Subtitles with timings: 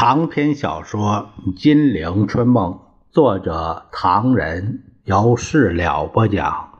[0.00, 2.72] 长篇小说《金陵春梦》，
[3.12, 6.78] 作者唐人，由事了播讲，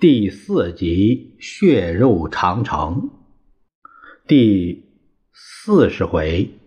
[0.00, 3.10] 第四集《血肉长城》，
[4.26, 4.86] 第
[5.34, 6.58] 四十回，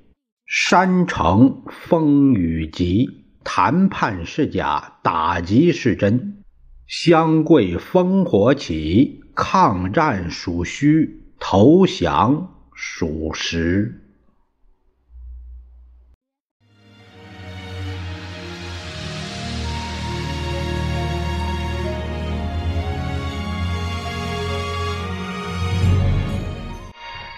[0.46, 3.10] 山城风雨急，
[3.44, 6.44] 谈判是假，打击是真，
[6.86, 14.05] 湘桂烽火起，抗战属虚，投降属实。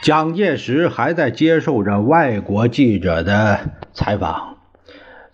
[0.08, 3.60] 蒋介石还在接受着外国记者的
[3.92, 4.56] 采访。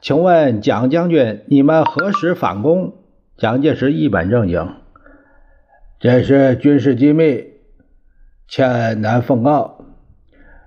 [0.02, 2.96] 请问蒋将军，你们何时反攻？
[3.38, 4.68] 蒋介石一本正经
[6.02, 7.44] ：“这是军事机密，
[8.48, 9.86] 切难奉告。”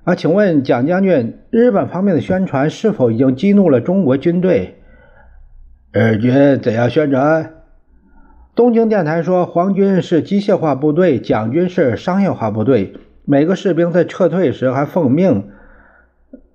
[0.07, 4.77] 啊，请问蒋将军，日本方面的宣传是否已经激怒了中国军队？
[5.91, 7.55] 日军怎样宣传？
[8.55, 12.95] 东京电台说，皇军是机械化部队，蒋军是商业化部队。
[13.29, 15.49] 每个士兵在撤退时还奉命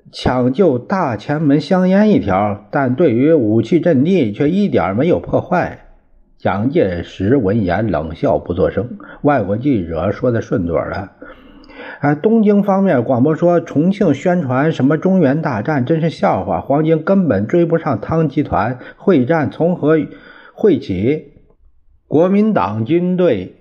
[0.10, 5.88] 抢救大前门香烟一条，但对于武器阵地却一点没有破坏。
[6.38, 8.98] 蒋介石闻言冷笑不作声。
[9.22, 11.12] 外国记者说的顺嘴了
[12.00, 16.62] ：“哎，东京方面广播说重庆宣传什么中原大战，真是笑话。
[16.62, 19.98] 黄军根本追不上汤集团，会战从何
[20.54, 21.34] 会起？
[22.08, 23.58] 国民党军队。”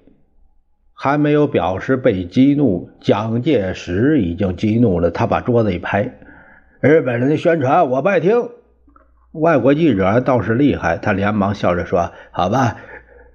[1.02, 5.10] 还没有表示被激怒，蒋介石已经激怒了。
[5.10, 6.18] 他把桌子一拍
[6.82, 8.50] ：“日本人的宣传我不爱听。”
[9.32, 12.76] 外国记者倒是厉害，他连忙笑着说：“好吧，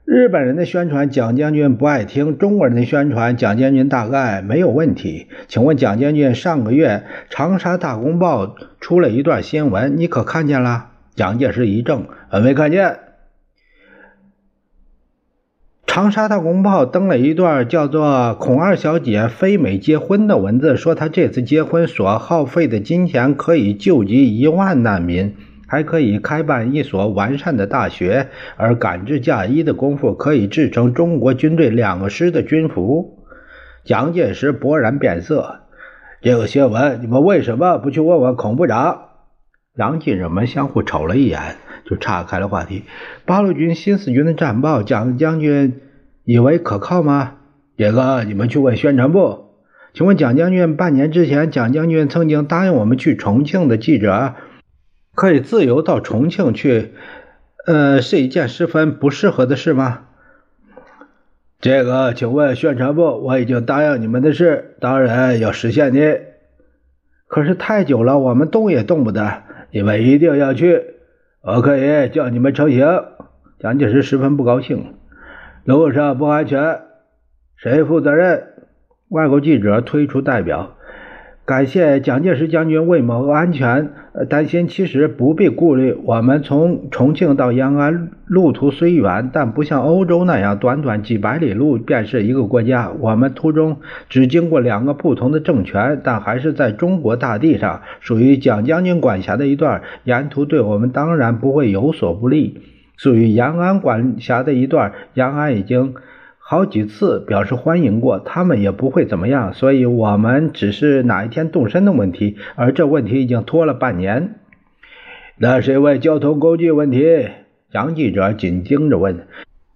[0.05, 5.27] 日本人的宣传蒋将军不爱听，中国人的宣传蒋将军大概没有问题。
[5.47, 6.89] 请问蒋将军，上个月
[7.31, 8.45] 《长沙大公报》
[8.79, 12.99] 出了一段新闻，你可看见了？”蒋介石一怔：“我没看见。”
[15.95, 33.23] 长沙大公报登了一段叫做“孔二小姐非美结婚”的文字，说她这次结婚所耗费的金钱可以救济一万难民，还可以开办一所完善的大学，而赶制嫁衣的功夫可以制成中国军队两个师的军服。
[33.85, 35.61] 蒋介石勃然变色
[36.21, 39.03] ：“这个新闻，你们为什么不去问问孔部长？”
[39.79, 41.55] 杨记者们相互瞅了一眼，
[41.85, 42.83] 就岔开了话题。
[43.25, 45.79] 八路军新四军的战报，蒋将军。
[46.25, 47.37] 以为可靠吗？
[47.77, 49.45] 这个你们去问宣传部。
[49.93, 54.33] 请问蒋将军，半年之前，蒋将军曾经答应我们去重庆的记者
[55.13, 56.93] 可以自由到重庆去，
[57.65, 60.07] 呃，是一件十分不适合的事吗？
[61.61, 63.03] 这个，请问宣传部。
[63.03, 66.21] 我已经答应你们的事，当然要实现的。
[67.27, 69.43] 可是太久了，我们动也动不得。
[69.71, 70.81] 你们一定要去，
[71.41, 73.05] 我可以叫你们成行。
[73.59, 74.95] 蒋介石十分不高兴。
[75.65, 76.81] 路上不安全，
[77.55, 78.43] 谁负责任？
[79.09, 80.75] 外国记者推出代表，
[81.43, 83.89] 感谢蒋介石将军为谋安全
[84.29, 84.67] 担心。
[84.67, 92.91] 其实不必顾虑，我们从重庆到延安路途虽远，但不像欧洲那样短短几百里路便是一个国家。
[92.99, 93.77] 我们途中
[94.07, 99.81] 只经过两个不同的政权，但还是在中国大地上，属于蒋将军管辖的一段。
[100.03, 102.61] 沿途对我们当然不会有所不利。
[102.97, 105.95] 属于延安管辖的一段，延安已经
[106.37, 114.35] 好几次表示欢迎过，他们也不会怎么样，所以我们只是哪一天动身的问题，而这问题已经拖了半年。
[115.37, 117.27] 那是因为交通工具问题，
[117.71, 119.27] 杨记者紧盯着问。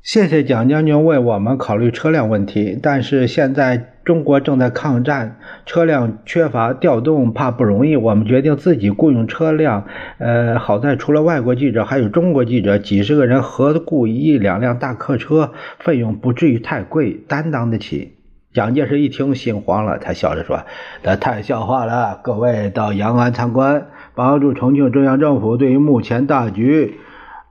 [0.01, 7.95] 谢谢蒋将军为我们考虑车辆问题，但是现在中国正在抗战，车辆缺乏调动，怕不容易。
[7.95, 9.85] 我们决定自己雇佣车辆。
[10.17, 18.15] 呃，好在除了外国记者，还有中国记者，几十个人合雇一两辆大客车，费用不至于太贵，担当得起。
[18.51, 20.61] 蒋介石一听心慌了，他笑着说
[21.05, 22.19] ：“那太笑话了！
[22.23, 26.95] 各位到延安参观，帮助重庆中央政府对于目前大局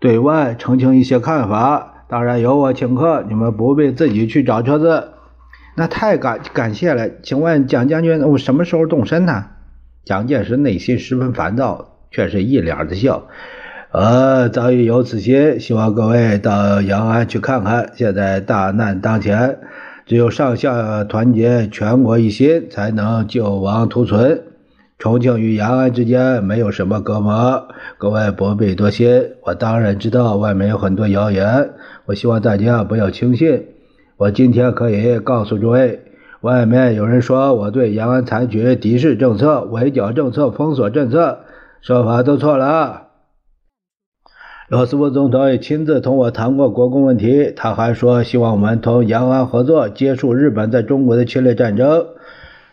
[0.01, 5.11] 对外澄清一些看法。”当然由我请客，你们不必自己去找车子。
[5.79, 7.09] 那太感感谢了。
[7.23, 9.45] 请问蒋将军，我什么时候动身呢？
[10.05, 13.29] 蒋介石内心十分烦躁，却是一脸的笑。
[13.93, 17.93] 呃，早已有此心，希望各位到延安去看看。
[17.95, 19.61] 现在大难当前，
[20.05, 24.43] 只有上下团结，全国一心，才能救亡图存。
[24.99, 29.31] 重庆与延安之间没有什么隔膜，各位不必多心。
[29.45, 31.71] 我当然知道外面有很多谣言，
[32.07, 33.65] 我希望大家不要轻信。
[34.19, 36.01] 我今天可以告诉诸位，
[36.41, 41.39] 外面有人说我对延安采取敌视政策、围剿政策、封锁政策，
[41.81, 43.03] 说法都错了。
[44.69, 52.05] 罗斯福总统也亲自同我谈过国共问题，他还说希望我们同延安合作，结束日本在中国的侵略战争。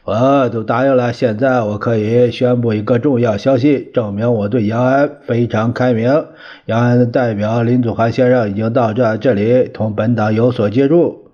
[0.04, 1.14] 我都答应了。
[1.14, 6.26] 现在我可以宣布一个重要消息，证明我对延安非常开明。
[6.66, 11.25] 延安的代表林祖涵先生已经到这这里，同本党有所接触。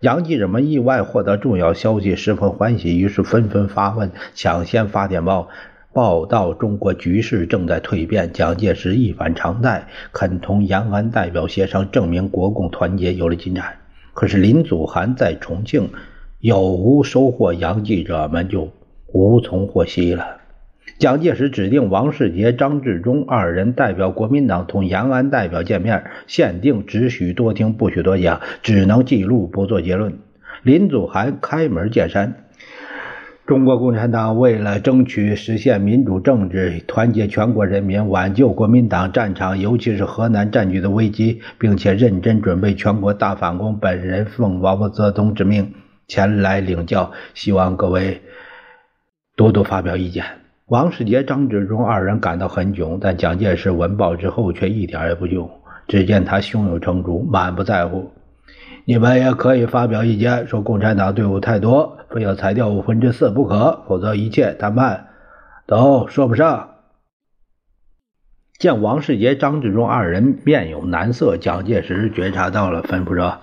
[0.00, 5.48] 洋记者们意外获得重要消息，十分欢喜，于是纷纷发问，抢先发电报。
[5.92, 13.78] 报道中国局势正在蜕变，蒋介石一反常态，肯同延安代表协商，证明国共团结有了进展。
[14.14, 15.90] 可是林祖涵在重庆
[16.38, 18.70] 有无收获，洋记者们就
[19.12, 20.37] 无从获悉了。
[20.98, 30.18] 蒋介石指定王世杰、张治中二人代表国民党同延安代表见面，限定只许多听，不许多讲，只能记录，不做结论。
[30.64, 32.34] 林祖涵开门见山。
[33.46, 45.74] 中国共产党为了争取实现民主政治，团结全国人民，挽救国民党战场，尤其是河南战局的危机，并且认真准备全国大反攻，本人奉毛泽东之命
[46.08, 48.20] 前来领教，希望各位
[49.36, 50.24] 多多发表意见。
[50.68, 55.48] 王世杰、张治中二人感到很囧，但蒋介石闻报之后却一点也不囧。
[55.86, 58.10] 只见他胸有成竹，满不在乎。
[58.84, 65.08] 你们也可以发表意见，说共产党队伍太多，非要裁掉五分之四不可，否则一切谈判
[65.66, 66.68] 都说不上。
[68.58, 73.38] 见王世杰、张治中二人面有难色，蒋介石觉察到了，吩咐说：“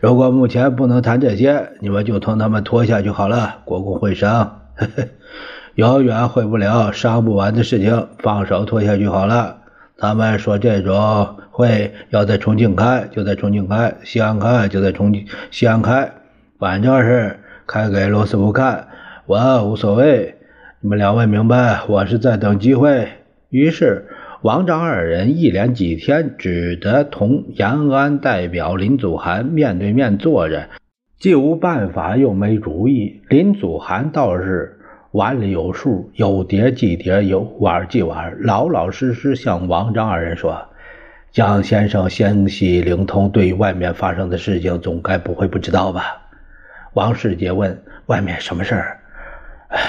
[0.00, 3.62] 如果目前不能谈这些，你们就同他们拖下去好了。
[3.64, 4.60] 国共会商，
[5.74, 9.58] 永远会不了，商不完的事情，放手拖下去好了。”
[10.02, 15.14] 他们说这种会要在重庆开，就在重庆开；西安开，就在重
[15.50, 16.10] 西安开。
[16.58, 18.88] 反正是开给罗斯福看，
[19.26, 20.36] 我无所谓。
[20.80, 23.08] 你们两位明白，我是在等机会。
[23.50, 24.06] 于是
[24.40, 30.70] 王张二人一连几天只得同延安代表林祖涵面对面坐着，
[31.18, 33.20] 既无办法，又没主意。
[33.28, 34.78] 林祖涵倒是。
[35.12, 40.68] 碗里有数，有碟记碟，有碗记碗，老老实实向王章二人说
[41.32, 46.22] ：“蒋先生消息灵通，对外面发生的事情总该不会不知道吧？”
[46.94, 49.00] 王世杰问：“外面什么事儿？”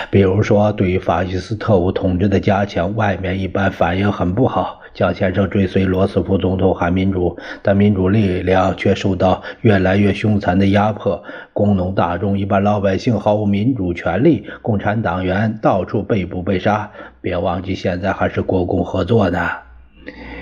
[0.10, 4.81] 比如说，对于法西斯特务统治的加强，外面一般反应很不好。
[4.94, 11.24] 蒋先生追随罗斯福总统喊民主，但民主力量却受到越来越凶残的压迫，
[11.54, 16.92] 工农大众、一般老百姓毫无民主权利，共产党员到处被捕被杀。
[17.22, 19.50] 别忘记，现在还是国共合作呢。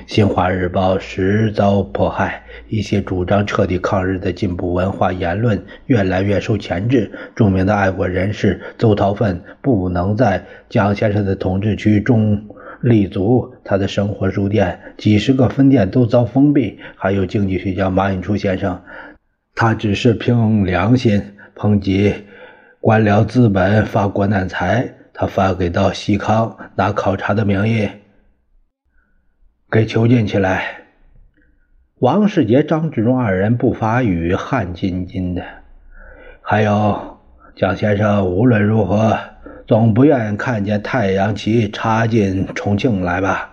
[0.08, 7.12] 新华日报时遭迫害，一些主张彻底抗日的进步文化言论越来越受钳制。
[7.36, 12.42] 著名的爱国人士邹韬奋不能在蒋先生的统治区中
[12.82, 16.80] 立足，他的生活书店几十个分店都遭封闭。
[16.96, 18.82] 还有经济学家马寅初先生，
[19.56, 21.22] 他只是凭良心
[21.56, 22.14] 抨击
[22.80, 27.90] 官僚资本发国难财，他发给到西康，拿考察的名义。
[29.70, 30.78] 给囚禁起来。
[32.00, 35.44] 王世杰、张治中二人不发语，汗津津的。
[36.42, 37.20] 还有
[37.56, 39.20] 蒋先生，无论如何
[39.70, 43.52] 总不愿看见太阳旗插进重庆来吧？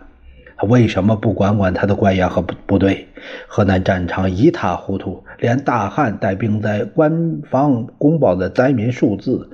[0.67, 3.07] 为什么不管管他的官员和部部队？
[3.47, 9.51] 河南战场一塌糊涂，连大汉带兵在官方公报的灾民数字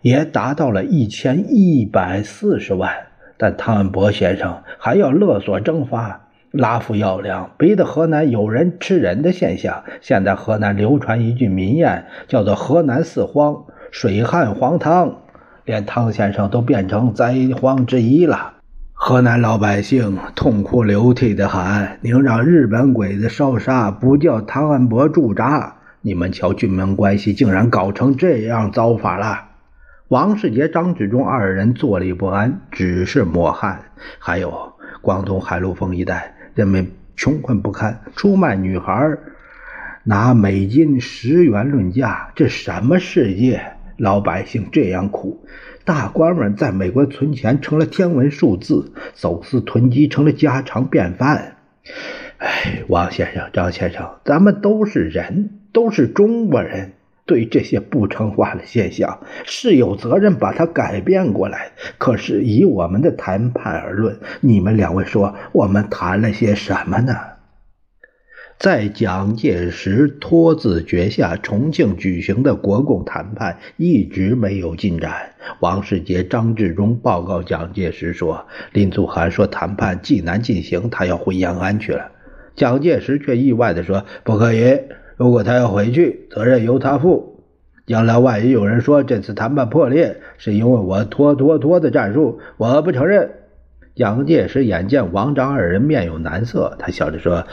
[0.00, 2.90] 也达到了一千一百四十万。
[3.36, 9.84] 但汤恩伯先生还要勒索征发，拉夫要粮，逼得河南有人吃人的现象。
[10.00, 15.18] 现在河南流传一句民谚，叫做“河南四荒：水旱黄汤”，
[15.70, 18.54] 连汤先生都变成灾荒之一了。
[18.92, 29.44] 河南老百姓痛哭流涕地喊：“宁让日本鬼子烧杀，不叫汤恩伯驻扎。”你们瞧，军民关系竟然搞成这样糟法了。
[30.08, 33.82] 王世杰、张治中二人坐立不安，只是抹汗。
[34.18, 39.16] 还有广东海陆丰一带，人们穷困不堪，出卖女孩，
[40.02, 43.62] 拿美金十元论价，这什么世界？
[44.00, 45.44] 老百姓这样苦，
[45.84, 51.56] 大官们在美国存钱成了天文数字，走私囤积成了家常便饭。
[52.38, 56.92] 哎，王先生、张先生，咱们都是人，都是中国人。
[57.26, 61.72] 对这些不成化的现象是有责任把它改变过来。
[61.96, 67.14] 可是以我们的谈判而论，你们两位说我们谈了些什么呢？
[68.60, 75.30] 在蒋介石托字诀下，重庆举行的国共谈判一直没有进展。
[75.60, 82.12] 王世杰、张治中报告蒋介石说：“林祖涵说谈判既难进行，他要回延安去了。”
[82.54, 84.78] 蒋介石却意外地说：“不可以，
[85.16, 87.42] 如果他要回去，责任由他负。
[87.86, 93.30] 将来万一有人说这次谈判破裂是因为我拖拖拖的战术，我不承认。”
[93.96, 97.44] 蒋介石眼见王张二人面有难色，他笑着说：“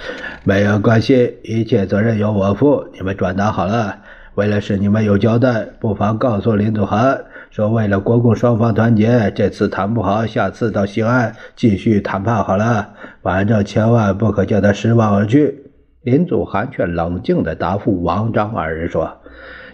[0.45, 2.87] 没有关系，一切责任由我负。
[2.93, 3.97] 你们转达好了。
[4.35, 12.89] 为了使你们有交代，不妨告诉林祖涵，说为了国共双方团结，这次谈不好，下次到西安继续谈判好了。
[13.23, 15.63] 反正千万不可叫他失望而去。”
[16.03, 19.16] 林祖涵却冷静地答复王张二人说。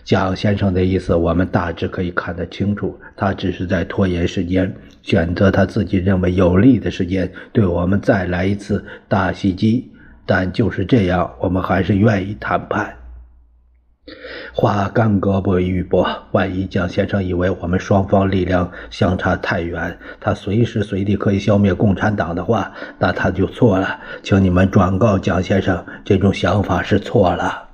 [0.04, 3.00] 蒋先生的意思，我们大致可以看得清楚。
[3.16, 9.92] 他只是在拖延时间，选择他自己认为有利的时间，对我们再来一次大袭击。
[10.26, 12.96] 但就是这样，我们还是愿意谈判。
[14.54, 24.00] 话干戈不玉帛，万一蒋先生以为我们双方力量相差太远，他随时随地可以消灭共产党的话，那他就错了。
[24.22, 27.70] 请你们转告蒋先生，这种想法是错了。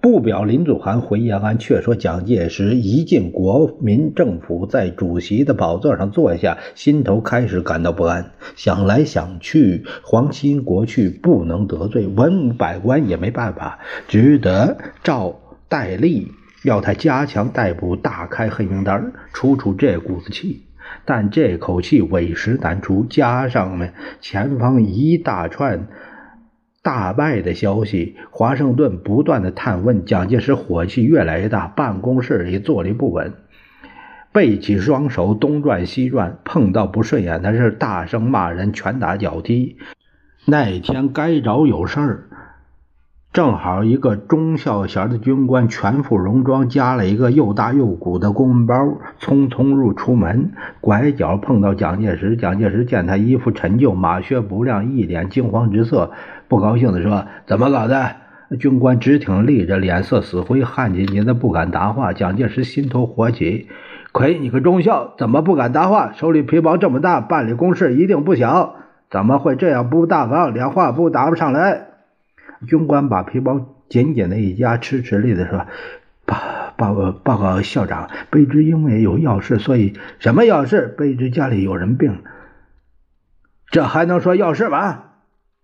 [0.00, 8.30] 不表林祖涵回延安，却说蒋介石一进国民政府，在主席的宝座上坐下，心头开始感到不安。
[8.54, 16.28] 想来想去，皇亲国戚不能得罪，文武百官也没办法，只得照戴笠
[16.62, 20.62] 要他加强逮捕，大开黑名单，出出这股子气。
[21.04, 23.88] 但这口气委实难出，加上呢
[24.20, 25.88] 前方一大串。
[26.82, 33.34] 大败的消息，华盛顿不断的探问，蒋介石火气越来越大，办公室里坐立不稳，
[34.32, 39.76] 背起双手东转西转，碰到不顺眼的事大声骂人，拳打脚踢。
[40.44, 42.27] 那天该着有事儿。
[43.30, 48.74] 正好一个中校衔的军官，全副戎装，加了一个又大又鼓的公文包，
[49.20, 52.36] 匆匆入出门，拐角碰到蒋介石。
[52.36, 56.10] 蒋介石见他衣服陈旧，马靴不亮，一脸惊慌之色，
[56.48, 58.16] 不高兴地说：“怎么搞的？”
[58.58, 62.14] 军官直挺立着，脸色死灰，汗津津的，不敢答话。
[62.14, 63.68] 蒋介石心头火起，
[64.10, 66.12] 亏你个中校，怎么不敢答话？
[66.12, 68.76] 手里皮包这么大，办理公事一定不小，
[69.10, 71.87] 怎么会这样不大方，连话不答不上来？
[72.66, 75.66] 军官把皮包紧紧的一夹，吃吃力的说
[76.26, 76.36] ：“报
[76.76, 80.94] 报报告校长，卑职因为有要事，所以什么要事？
[80.98, 82.22] 卑职家里有人病。
[83.70, 85.04] 这还能说要事吗？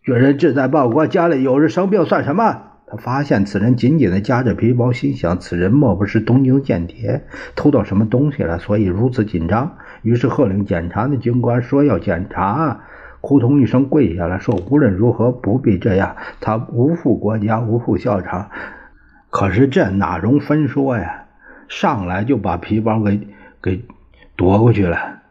[0.03, 7.25] 军人志在报国，家里有人生病算什么？”他发现此人紧紧的夹着皮包，心想：此人莫不是东京间谍，
[7.57, 9.79] 偷到什么东西了，所以如此紧张。
[10.03, 12.83] 于是喝令检查的军官说要检查。
[13.27, 18.51] 扑通一声跪下来说：“无论如何不必这样，他无负国家，无负校长。
[19.31, 21.25] 可是这哪容分说呀？
[21.67, 23.27] 上来就把皮包给
[23.63, 23.83] 给
[24.37, 25.23] 夺过去了。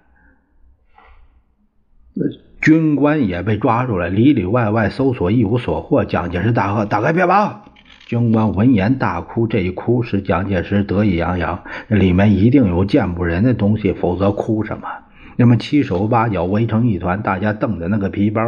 [2.15, 2.25] 那
[2.59, 6.03] 军官也被抓住了，里里外外搜索一无所获。
[6.03, 7.61] 蒋介石大喝：‘打开皮包！’
[8.07, 14.87] 军官闻言大哭，这一哭使蒋介石得意洋洋，里面一定有见不人的东西，否则哭什么？”
[15.35, 18.41] 那么七手八脚围成一团，大家瞪着那个皮包，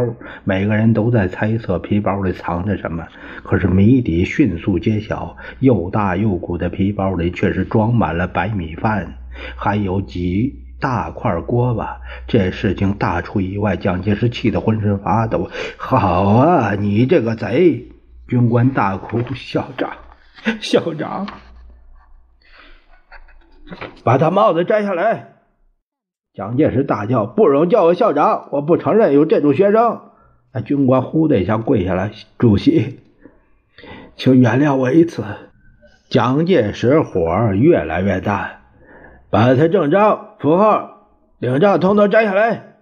[0.43, 3.07] 每个人都在猜测皮包里藏着什么。
[3.43, 9.15] 可是谜底迅速揭晓，又大又鼓的皮包里却是装满了白米饭，
[9.55, 12.01] 还有几大块锅巴。
[12.27, 15.49] 这事情大出意外，蒋介石气得浑身发抖。
[15.77, 17.91] 好啊，你这个贼！
[18.27, 19.91] 军官大哭：“校长，
[20.59, 21.27] 校长，
[24.03, 25.33] 把他帽子摘下来！”
[26.35, 28.49] 蒋介石大叫：“不容叫我校长！
[28.51, 30.01] 我不承认有这种学生！”
[30.53, 32.99] 那军官呼的一下跪下来：“主席，
[34.17, 35.23] 请原谅我一次。”
[36.09, 38.59] 蒋介石火越来越大，
[39.29, 41.07] 把他正章、符号、
[41.39, 42.73] 领章统统摘下来。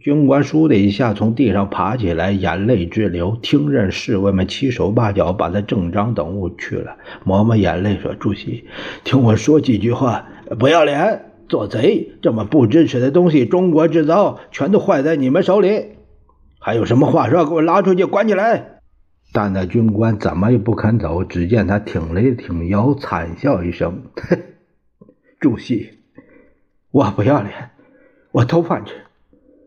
[0.00, 3.38] 军官倏的一下从地上爬起来，眼泪直流。
[3.40, 8.66] 听任侍卫们七手八脚把他正章等物去了，抹抹眼泪说：“主席，
[9.04, 10.26] 听我说几句话，
[10.58, 15.96] 不要脸。”做贼这么不支持的东西，中国制造全都坏在你们手里。
[16.60, 17.44] 还有什么话说？
[17.44, 18.80] 给我拉出去关起来！
[19.32, 21.24] 但那军官怎么也不肯走。
[21.24, 24.04] 只见他挺了挺腰，惨笑一声
[25.40, 25.98] ：“主席，
[26.92, 27.70] 我不要脸，
[28.30, 28.94] 我偷饭吃，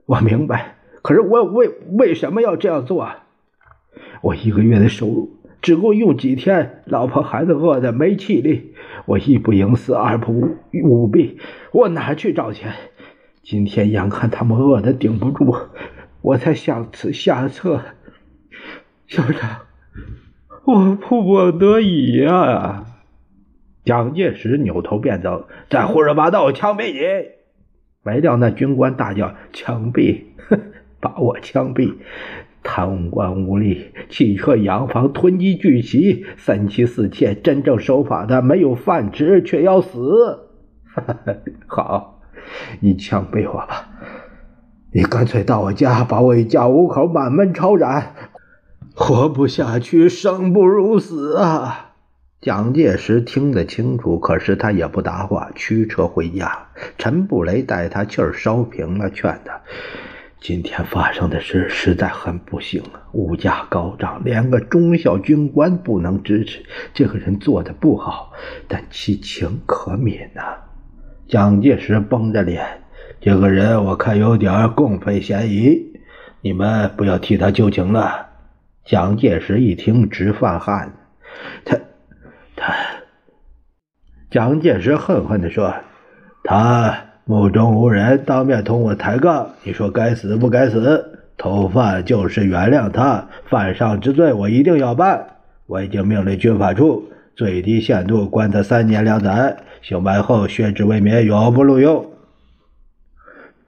[0.05, 0.77] 我明白。
[1.01, 3.09] 可是我为为什么要这样做？
[4.21, 5.32] 我一个月的收入。”
[5.63, 8.74] 只够用几天，老婆孩子饿得没气力，
[9.05, 11.39] 我一不营私，二不舞弊，
[11.72, 12.74] 我哪去找钱？
[13.41, 15.58] 今天眼看他们饿得顶不住，
[16.22, 17.82] 我才想此下策。
[19.08, 19.62] 校长，
[20.65, 22.86] 我迫不得已呀！
[23.86, 27.29] 蒋介石扭头便走，再胡说八道，枪毙你！
[28.03, 30.24] 没料那军官大叫：“枪毙！
[31.00, 31.93] 把我枪毙！
[32.63, 40.50] 贪官污吏，汽车洋房，囤积聚集，三妻四妾，真正守法的没有饭吃，却要死！
[41.67, 42.22] 好，
[42.79, 43.89] 你枪毙我吧！
[44.93, 48.13] 你干脆到我家，把我一家五口满门抄斩！
[48.96, 51.89] 活不下去，生不如死啊！”
[52.39, 56.67] 蒋介石听得清楚，可是他也不答话，驱车回家。
[56.98, 59.62] 陈布雷待他气儿烧平了，劝他
[60.43, 66.65] ：“今天发生的事实在很不幸啊，物价高涨，连个中校军官不能支持。
[66.93, 68.33] 这个人做的不好，
[68.67, 70.57] 但其情可悯呐。”
[71.29, 72.81] 蒋介石绷着脸
[73.21, 75.93] ：“这个人我看有点共匪嫌疑，
[76.41, 78.27] 你们不要替他求情了。”
[78.83, 80.91] 蒋介石一听直犯汗，
[81.63, 81.79] 他。
[82.57, 82.75] 他，
[84.29, 85.73] 蒋介石恨恨地说
[86.43, 91.20] ：“他目中无人，当面同我抬杠，你说该死不该死？
[91.38, 95.25] 偷犯就是原谅他，犯上之罪我一定要办。
[95.65, 102.06] 我已经命令军法处最低限度关他三年两载，刑满后削职为免，永不录用。”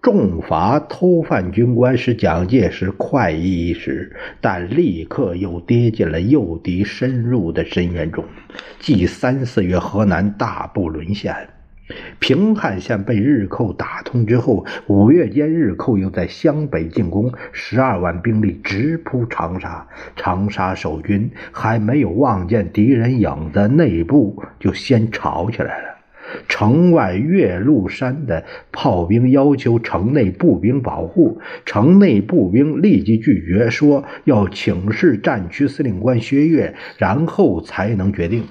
[0.03, 8.23] 重罚偷犯军官使蒋介石快意一时，但立刻又跌进了诱敌深入的深渊中。
[8.79, 11.33] 继三四月河南大部沦陷，
[12.19, 19.87] 平汉线被日寇打通之后，五月间日寇又在湘北进攻，十二万兵力直扑长沙。
[20.15, 25.95] 长沙守军还没有望见敌人影子，内部就先吵起来了。
[26.47, 38.43] 城外岳麓山的炮兵要求城内步兵保护，城内步兵立即拒绝，说要请示战区司令官薛岳，然后才能决定。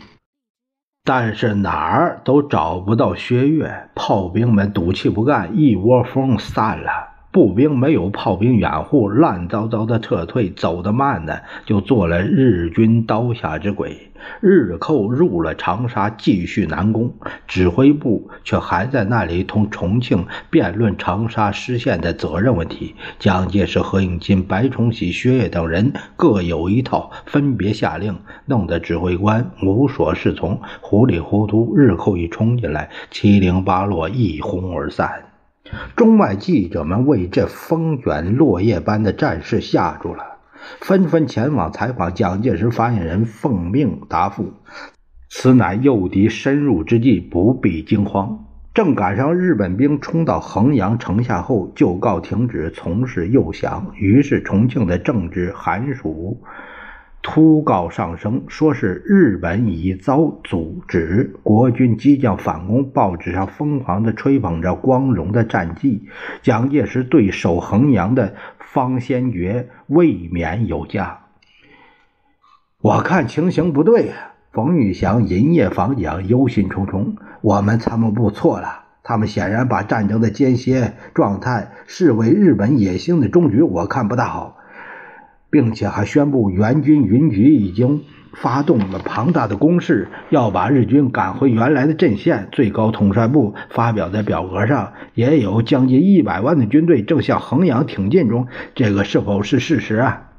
[1.07, 7.14] 但是哪儿都找不到薛岳，炮兵们赌气不干，一窝蜂散了。
[7.35, 14.13] 步兵没有炮兵掩护，乱糟糟的撤退，走得慢的，就做了日军刀下之鬼。
[14.41, 17.13] 日寇入了长沙，继续南攻，
[17.49, 22.95] 指挥部却还在那里同重庆辩论长沙失陷的责任问题。
[23.19, 28.17] 蒋介石、何应钦、白崇禧、薛岳等人各有一套，分别下令，
[28.47, 31.75] 弄得指挥官无所适从，糊里糊涂。
[31.77, 35.34] 日寇一冲进来，七零八落，一哄而散。
[35.97, 40.37] 中外记者们为这风卷落叶般的战事吓住了，
[40.81, 42.13] 纷纷前往采访。
[42.13, 44.53] 蒋介石发言人奉命答复
[45.31, 48.45] ：“此乃诱敌深入之际，不必惊慌。
[48.75, 53.93] 正赶上日本兵冲到衡阳城下后，就告停止从事诱降。
[53.95, 56.43] 于是重庆的政治寒暑。”
[57.27, 62.91] 突告上升，说是日本已遭阻止，国军即将反攻。
[62.91, 66.07] 报纸上疯狂地吹捧着光荣的战绩。
[66.43, 71.21] 蒋介石对守衡阳的方先觉未免有加。
[72.83, 74.35] 我看情形不对啊！
[74.53, 77.15] 冯玉祥银夜访蒋，忧心忡忡。
[77.41, 83.63] 我们参谋部错了，他们显然把战争的间歇状态视为日本野心的终局。
[83.63, 84.59] 我看不大好。
[85.55, 92.49] 并且还宣布，援军云集已经发动了庞大的攻势，要把日军赶回原来的阵线。
[92.51, 98.49] 最高统帅部发表在表格上，也有将近一百万的军队正向衡阳挺进中。
[98.75, 100.31] 这个是否是事实啊？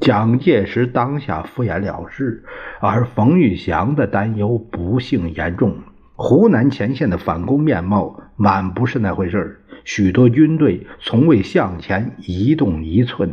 [0.00, 2.42] 蒋介石当下敷衍了事，
[2.80, 5.76] 而冯玉祥的担忧不幸严重。
[6.16, 9.56] 湖南前线的反攻面貌满不是那回事儿。
[9.84, 13.32] 许多军队从未向前移动一寸，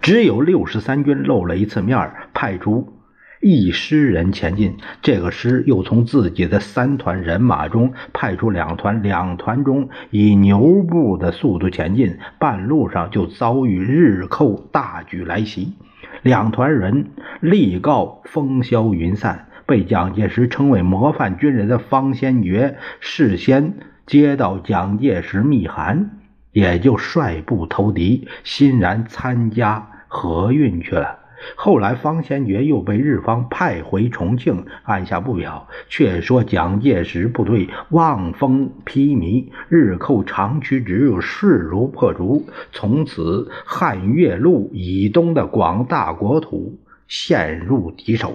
[0.00, 2.92] 只有六十三军露了一次面，派出
[3.40, 4.76] 一师人前进。
[5.00, 15.74] 这个师又从自己的三团人马中派出两团，两团中以牛步的速度前进，半路上就遭遇日寇大举来袭，
[16.22, 17.06] 两团人
[17.40, 19.48] 力告风消云散。
[19.64, 23.74] 被蒋介石称为模范军人的方先觉事先。
[24.06, 26.10] 接到蒋介石密函，
[26.52, 31.18] 也就率部投敌，欣然参加河运去了。
[31.56, 42.46] 后来方先觉又被日方派回重庆，按下不表，却说蒋介石部队望风披靡，日寇长驱直入，势如破竹。
[42.70, 48.34] 从此汉岳路以东的广大国土陷入敌手。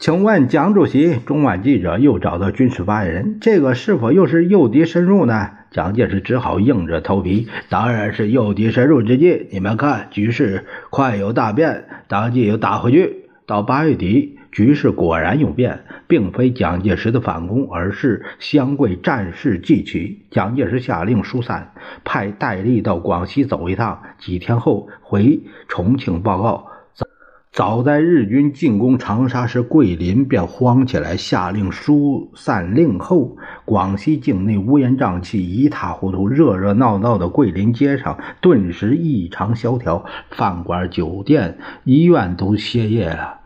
[0.00, 5.50] 请问蒋主席，中晚记者又找到军事发言人，这个是否又是诱敌深入呢？
[5.70, 9.48] 蒋介石只好硬着头皮，当然是诱敌深入之计。
[9.52, 13.26] 你们看，局势快有大变，当即又打回去。
[13.44, 20.22] 到八月底，局势果然有变，并非蒋介石的反攻，而是湘桂战事继起。
[20.30, 21.72] 蒋介石下令疏散，
[22.04, 26.69] 派戴笠到广西走一趟，几天后回重庆报告。
[27.60, 36.26] 早在日军进攻长沙时，桂林便慌起来，下令疏散令后，广西境内乌烟瘴气，一塌糊涂。
[36.26, 43.40] 热热闹闹的桂林街上顿时异常萧条，饭馆、酒店、医院都歇业了。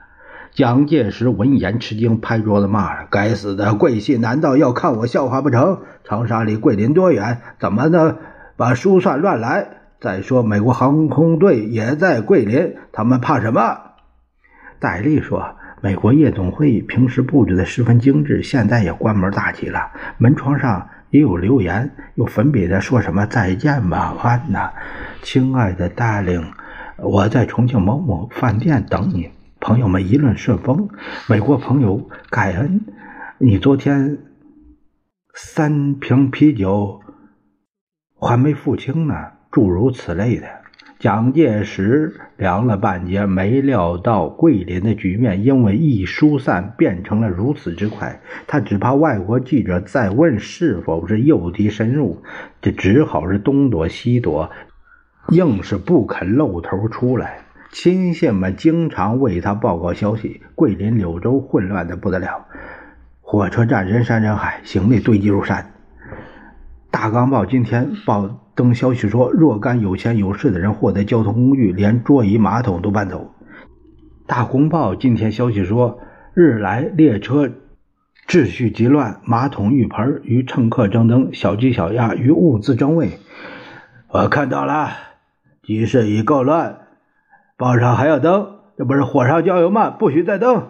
[0.53, 5.81] 蒋介石闻言吃惊，拍桌子骂：“该死的桂系，难道要看我笑话不成？
[6.05, 7.41] 长沙离桂林多远？
[7.59, 8.19] 怎么的
[8.57, 9.67] 把疏散乱来？
[9.99, 13.79] 再说，美国航空队也在桂林，他们怕什么？”
[14.79, 19.91] 戴笠说：“美国夜总会平时布置的十分精致，现在也关门大吉了。
[20.19, 24.73] 门窗上也有留言，有粉笔的说什么‘再见吧，安娜，
[25.23, 26.39] 亲爱的戴丽
[26.99, 30.89] 我在重庆某某饭店等你。’朋友们议论顺风。
[31.29, 32.83] 美国朋友盖恩，
[33.39, 34.19] 你昨天
[35.35, 37.01] 三瓶啤酒
[38.21, 39.15] 还没付清呢，
[39.51, 40.47] 诸如此类的。”
[41.05, 48.23] 蒋介石量了半截，没料到桂林的局面因为一疏散变成了如此之快。
[48.47, 52.23] 他只怕外国记者再问是否是诱敌深入，
[52.63, 54.51] 这只好是东躲西躲，
[55.29, 57.41] 硬是不肯露头出来。
[57.71, 60.41] 亲信们经常为他报告消息。
[60.55, 62.47] 桂林、柳州混乱的不得了，
[63.21, 65.71] 火车站人山人海，行李堆积如山。
[66.91, 68.41] 大钢报今天报。
[68.55, 73.35] 登消息说，若干有钱有势的人获得交通工具，连桌椅马桶都搬走。
[74.27, 75.99] 大公报今天消息说，
[76.35, 77.51] 日来列车
[78.29, 83.19] 秩序极乱，马桶浴盆与乘客争灯，小鸡小鸭与物资争位。
[84.09, 84.91] 我看到了，
[85.63, 86.79] 局势已够乱，
[87.57, 89.91] 报上还要登，这不是火上浇油吗？
[89.91, 90.69] 不许再登。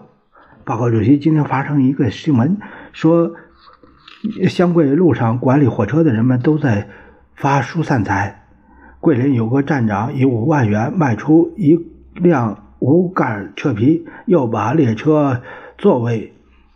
[0.64, 2.56] 报告主席，今天发生一个新闻，
[2.92, 3.34] 说
[4.48, 6.88] 湘桂路上管理火车的人们都在。
[7.36, 8.42] 发疏散财，
[9.00, 11.78] 桂林有个站长以五万元卖出一
[12.14, 15.42] 辆无盖车皮，又把列车
[15.76, 16.32] 座位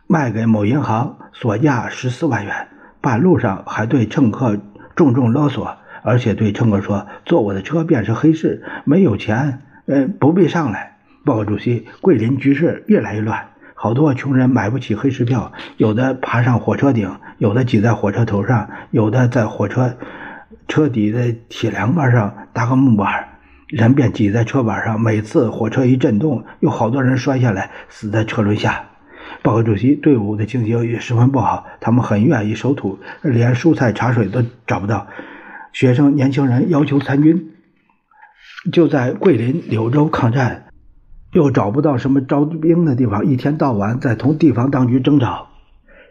[0.07, 2.69] 卖给某银行，索价十四万元。
[3.01, 4.59] 半路上还对乘客
[4.97, 19.95] 重重勒索，而且对乘客说：“坐我的车便是黑市，没有钱，呃，不必上来。”报告主席，桂林局势越来越乱，好多穷人买不起黑市票，有的爬上火车顶，有的挤在火车头上，有的在火车。
[20.69, 23.27] 车底的铁梁板上搭个木板，
[23.67, 25.01] 人便挤在车板上。
[25.01, 28.85] 每次火车一震动，有好多人摔下来，死在车轮下。
[29.43, 35.07] 报告主席，队伍的情形也十分不好，他们很愿意守土，连蔬菜茶水都找不到。
[35.73, 37.51] 学生、年轻人要求参军，
[38.73, 40.67] 就在桂林、柳州抗战，
[41.33, 45.49] 又找不到什么招兵的地方，一天到晚在同地方当局争吵。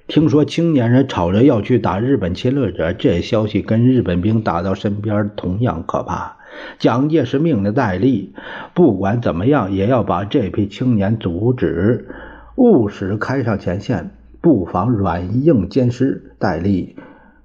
[0.08, 6.38] 听说青年人吵着要去打日本侵略者，这消息跟日本兵打到身边同样可怕。
[6.80, 8.34] 蒋介石命令戴笠，
[8.74, 12.08] 不管怎么样也要把这批青年阻止，
[12.56, 16.36] 务使开上前线，不妨软硬兼施。
[16.40, 16.96] 戴笠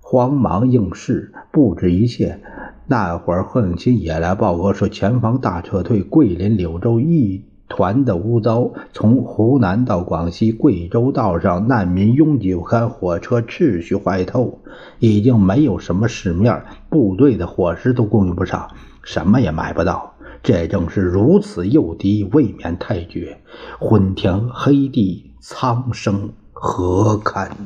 [0.00, 2.38] 慌忙应试，布置一切。
[2.86, 7.44] 那会儿贺应钦也来报告说，前方大撤退，桂林、柳州一。
[7.72, 14.58] 团的污糟，从湖南到广西、贵州道上，难民拥挤不堪，火车秩序坏透，
[14.98, 18.68] 已经没有什么市面，部队的伙食都供应不上，
[19.02, 20.12] 什么也买不到。
[20.42, 23.38] 这正是如此诱敌，未免太绝。
[23.80, 27.56] 昏天黑地，苍生何堪？